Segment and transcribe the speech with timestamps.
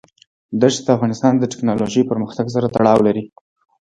[0.61, 3.23] دښتې د افغانستان د تکنالوژۍ پرمختګ سره تړاو لري.